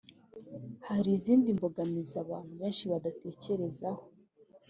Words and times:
Hari 0.87 1.09
izindi 1.17 1.47
mbogamizi 1.57 2.15
abantu 2.23 2.51
benshi 2.61 2.83
badatekerezaho 2.91 4.01